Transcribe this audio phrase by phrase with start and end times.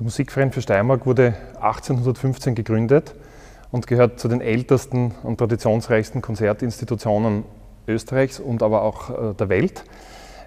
[0.00, 3.14] Der Musikverein für Steiermark wurde 1815 gegründet
[3.70, 7.44] und gehört zu den ältesten und traditionsreichsten Konzertinstitutionen
[7.86, 9.84] Österreichs und aber auch äh, der Welt.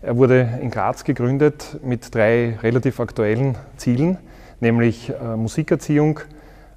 [0.02, 4.18] Er wurde in Graz gegründet mit drei relativ aktuellen Zielen,
[4.60, 6.22] nämlich äh, Musikerziehung,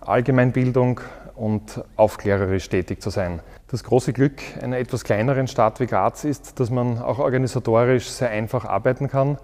[0.00, 1.00] Allgemeinbildung
[1.34, 3.40] und aufklärerisch tätig zu sein.
[3.68, 8.28] Das große Glück einer etwas kleineren Stadt wie Graz ist, dass man auch organisatorisch sehr
[8.28, 9.38] einfach arbeiten kann.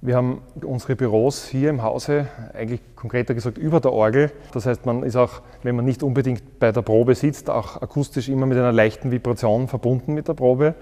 [0.00, 4.30] Wir haben unsere Büros hier im Hause, eigentlich konkreter gesagt über der Orgel.
[4.52, 8.28] Das heißt, man ist auch, wenn man nicht unbedingt bei der Probe sitzt, auch akustisch
[8.28, 10.76] immer mit einer leichten Vibration verbunden mit der Probe.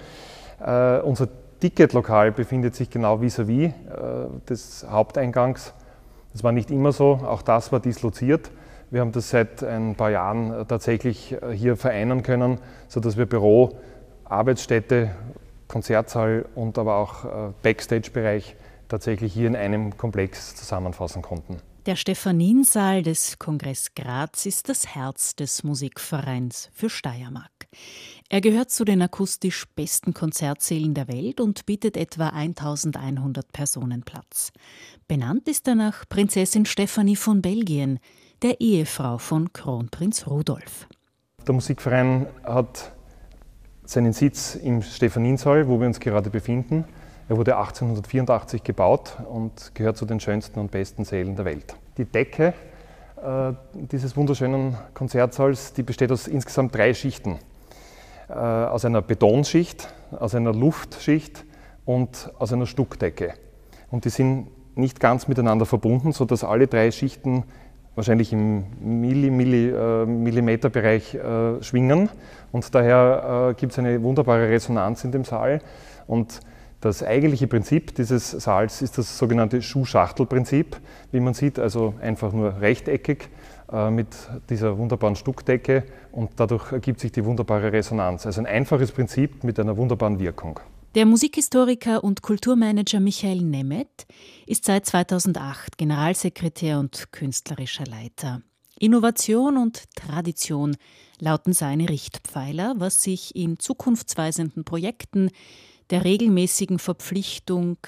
[0.60, 1.28] Äh, unser
[1.60, 5.72] Ticketlokal befindet sich genau vis-à-vis -vis, äh, des Haupteingangs.
[6.34, 8.50] Das war nicht immer so, auch das war disloziert.
[8.90, 12.58] Wir haben das seit ein paar Jahren äh, tatsächlich äh, hier vereinen können,
[12.88, 13.78] sodass wir Büro,
[14.26, 15.12] Arbeitsstätte,
[15.68, 17.28] Konzertsaal und aber auch äh,
[17.62, 18.56] Backstage-Bereich
[18.88, 21.58] tatsächlich hier in einem Komplex zusammenfassen konnten.
[21.86, 27.52] Der Stephaniensaal des Kongress Graz ist das Herz des Musikvereins für Steiermark.
[28.28, 34.50] Er gehört zu den akustisch besten Konzertsälen der Welt und bietet etwa 1100 Personen Platz.
[35.06, 38.00] Benannt ist er nach Prinzessin Stephanie von Belgien,
[38.42, 40.88] der Ehefrau von Kronprinz Rudolf.
[41.46, 42.90] Der Musikverein hat
[43.84, 46.84] seinen Sitz im Stephaniensaal, wo wir uns gerade befinden.
[47.28, 51.74] Er wurde 1884 gebaut und gehört zu den schönsten und besten Sälen der Welt.
[51.98, 52.54] Die Decke
[53.16, 57.38] äh, dieses wunderschönen Konzertsaals die besteht aus insgesamt drei Schichten.
[58.28, 61.44] Äh, aus einer Betonschicht, aus einer Luftschicht
[61.84, 63.34] und aus einer Stuckdecke.
[63.90, 67.44] Und die sind nicht ganz miteinander verbunden, sodass alle drei Schichten
[67.96, 72.08] wahrscheinlich im Milli, Milli, äh, Millimeterbereich äh, schwingen.
[72.52, 75.60] Und daher äh, gibt es eine wunderbare Resonanz in dem Saal.
[76.06, 76.40] Und
[76.80, 80.76] das eigentliche Prinzip dieses Saals ist das sogenannte Schuhschachtelprinzip,
[81.10, 83.28] wie man sieht, also einfach nur rechteckig
[83.72, 84.08] äh, mit
[84.50, 88.26] dieser wunderbaren Stuckdecke und dadurch ergibt sich die wunderbare Resonanz.
[88.26, 90.60] Also ein einfaches Prinzip mit einer wunderbaren Wirkung.
[90.94, 94.06] Der Musikhistoriker und Kulturmanager Michael Nemeth
[94.46, 98.40] ist seit 2008 Generalsekretär und künstlerischer Leiter.
[98.78, 100.76] Innovation und Tradition
[101.18, 105.30] lauten seine Richtpfeiler, was sich in zukunftsweisenden Projekten
[105.90, 107.78] der regelmäßigen Verpflichtung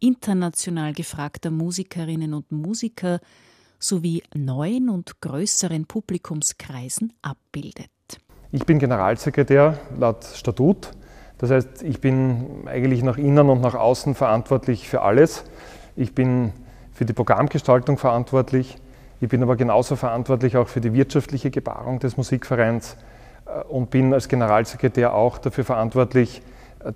[0.00, 3.20] international gefragter Musikerinnen und Musiker
[3.78, 7.90] sowie neuen und größeren Publikumskreisen abbildet.
[8.50, 10.90] Ich bin Generalsekretär laut Statut.
[11.38, 15.44] Das heißt, ich bin eigentlich nach innen und nach außen verantwortlich für alles.
[15.94, 16.52] Ich bin
[16.92, 18.76] für die Programmgestaltung verantwortlich.
[19.20, 22.96] Ich bin aber genauso verantwortlich auch für die wirtschaftliche Gebarung des Musikvereins
[23.46, 26.42] äh, und bin als Generalsekretär auch dafür verantwortlich,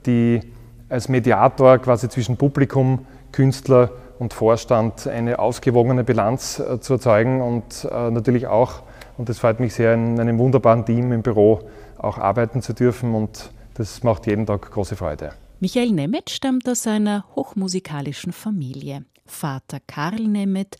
[0.06, 0.41] die
[0.88, 7.88] als Mediator quasi zwischen Publikum, Künstler und Vorstand eine ausgewogene Bilanz äh, zu erzeugen und
[7.91, 8.82] äh, natürlich auch,
[9.19, 11.60] und das freut mich sehr, in einem wunderbaren Team im Büro
[11.98, 15.32] auch arbeiten zu dürfen und das macht jeden Tag große Freude.
[15.60, 19.04] Michael Nemeth stammt aus einer hochmusikalischen Familie.
[19.25, 20.76] Vater Karl Nemeth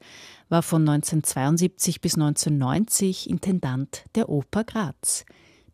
[0.49, 5.25] war von 1972 bis 1990 Intendant der Oper Graz.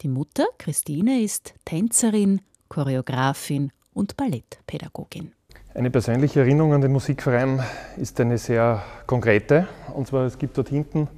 [0.03, 5.33] Die Mutter, Christine, ist Tänzerin, Choreografin und Ballettpädagogin.
[5.75, 7.63] Eine persönliche Erinnerung an den Musikverein
[7.97, 9.69] ist eine sehr konkrete.
[9.95, 11.09] Und zwar, es gibt dort hinten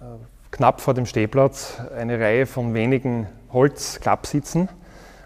[0.00, 0.04] äh,
[0.50, 4.68] knapp vor dem Stehplatz eine Reihe von wenigen Holzklappsitzen.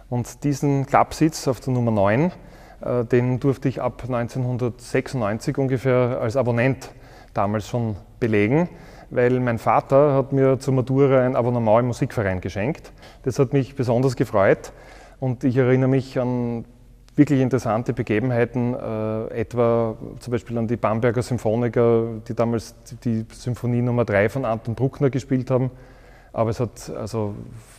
[0.08, 2.32] Und diesen Klappsitz auf der Nummer 9,
[2.80, 6.90] äh, den durfte ich ab 1996 ungefähr als Abonnent
[7.34, 8.68] damals schon belegen,
[9.10, 12.92] weil mein Vater hat mir zur Matura ein Abonnement im Musikverein geschenkt.
[13.22, 14.72] Das hat mich besonders gefreut
[15.20, 16.64] und ich erinnere mich an
[17.16, 23.80] wirklich interessante Begebenheiten, äh, etwa zum Beispiel an die Bamberger Symphoniker, die damals die Symphonie
[23.80, 25.70] Nummer 3 von Anton Bruckner gespielt haben.
[26.34, 27.34] Aber es hat also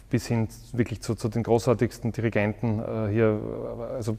[0.09, 3.39] bis hin wirklich zu, zu den großartigsten Dirigenten äh, hier
[3.95, 4.17] also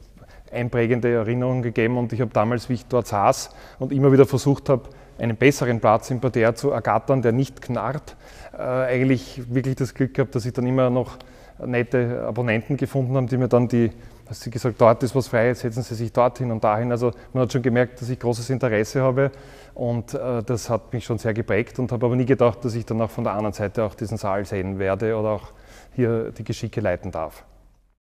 [0.51, 1.97] einprägende Erinnerungen gegeben.
[1.97, 4.83] Und ich habe damals, wie ich dort saß und immer wieder versucht habe,
[5.17, 8.15] einen besseren Platz im Parterre zu ergattern, der nicht knarrt,
[8.53, 11.17] äh, eigentlich wirklich das Glück gehabt, dass ich dann immer noch
[11.65, 13.91] nette Abonnenten gefunden habe, die mir dann die
[14.29, 16.91] hast sie gesagt, dort ist was frei, jetzt setzen Sie sich dorthin und dahin.
[16.91, 19.31] Also man hat schon gemerkt, dass ich großes Interesse habe
[19.73, 22.85] und äh, das hat mich schon sehr geprägt und habe aber nie gedacht, dass ich
[22.85, 25.47] dann auch von der anderen Seite auch diesen Saal sehen werde oder auch
[25.95, 27.43] hier die Geschicke leiten darf.